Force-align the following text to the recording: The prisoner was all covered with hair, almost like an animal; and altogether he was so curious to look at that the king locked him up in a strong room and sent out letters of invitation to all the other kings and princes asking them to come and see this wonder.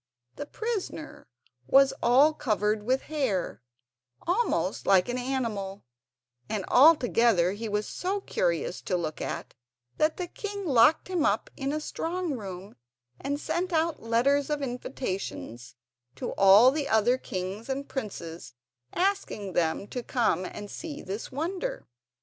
The 0.35 0.47
prisoner 0.47 1.27
was 1.67 1.93
all 2.01 2.33
covered 2.33 2.81
with 2.81 3.03
hair, 3.03 3.61
almost 4.25 4.87
like 4.87 5.07
an 5.09 5.19
animal; 5.19 5.83
and 6.49 6.65
altogether 6.69 7.51
he 7.51 7.69
was 7.69 7.85
so 7.87 8.19
curious 8.19 8.81
to 8.81 8.97
look 8.97 9.21
at 9.21 9.53
that 9.97 10.17
the 10.17 10.25
king 10.25 10.65
locked 10.65 11.07
him 11.07 11.23
up 11.23 11.51
in 11.55 11.71
a 11.71 11.79
strong 11.79 12.31
room 12.33 12.77
and 13.19 13.39
sent 13.39 13.71
out 13.71 14.01
letters 14.01 14.49
of 14.49 14.63
invitation 14.63 15.59
to 16.15 16.31
all 16.33 16.71
the 16.71 16.87
other 16.89 17.19
kings 17.19 17.69
and 17.69 17.87
princes 17.87 18.55
asking 18.93 19.53
them 19.53 19.85
to 19.89 20.01
come 20.01 20.45
and 20.45 20.71
see 20.71 21.03
this 21.03 21.31
wonder. 21.31 21.85